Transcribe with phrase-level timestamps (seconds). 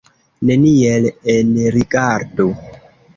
[0.49, 2.49] Neniel enrigardu!